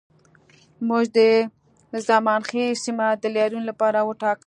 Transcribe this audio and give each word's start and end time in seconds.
موږ 0.87 1.03
د 1.17 1.95
زمانخیل 2.09 2.71
سیمه 2.85 3.07
د 3.21 3.25
لاریون 3.35 3.63
لپاره 3.69 3.99
وټاکه 4.03 4.39